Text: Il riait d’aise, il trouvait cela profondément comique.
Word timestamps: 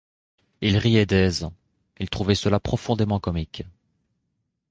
Il 0.61 0.77
riait 0.77 1.05
d’aise, 1.05 1.47
il 1.99 2.09
trouvait 2.09 2.33
cela 2.33 2.59
profondément 2.59 3.19
comique. 3.19 3.63